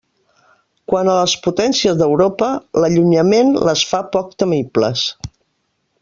Quant 0.91 1.09
a 1.11 1.17
les 1.17 1.35
potències 1.47 1.99
d'Europa, 1.99 2.49
l'allunyament 2.83 3.53
les 3.69 3.83
fa 3.93 4.01
poc 4.17 4.33
temibles. 4.45 5.05